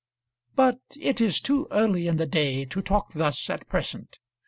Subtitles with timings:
[0.55, 4.17] But it is too early in the day to talk thus at present.